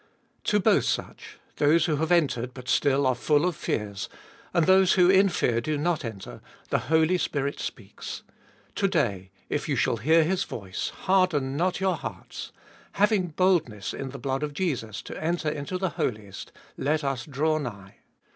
To 0.45 0.59
both 0.59 0.85
such, 0.85 1.37
those 1.57 1.85
who 1.85 1.97
have 1.97 2.11
entered 2.11 2.55
but 2.55 2.67
still 2.67 3.05
are 3.05 3.13
full 3.13 3.45
of 3.45 3.55
fears, 3.55 4.09
and 4.51 4.65
those 4.65 4.93
who 4.93 5.11
in 5.11 5.29
fear 5.29 5.61
do 5.61 5.77
not 5.77 6.03
enter, 6.03 6.41
the 6.71 6.79
Holy 6.89 7.19
Spirit 7.19 7.59
speaks— 7.59 8.23
To 8.77 8.87
day, 8.87 9.29
if 9.47 9.69
you 9.69 9.75
shall 9.75 9.97
hear 9.97 10.23
His 10.23 10.43
voice, 10.43 10.89
harden 10.89 11.55
not 11.55 11.79
your 11.79 11.97
hearts; 11.97 12.51
Having 12.93 13.27
boldness 13.35 13.93
in 13.93 14.09
the 14.09 14.17
blood 14.17 14.41
of 14.41 14.55
Jesus 14.55 15.03
to 15.03 15.23
enter 15.23 15.49
into 15.49 15.77
the 15.77 15.89
Holiest, 15.89 16.51
let 16.77 17.03
us 17.03 17.23
draw 17.27 17.59
nigh. 17.59 17.97